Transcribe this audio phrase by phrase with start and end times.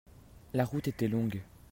[0.55, 1.43] la route était longue.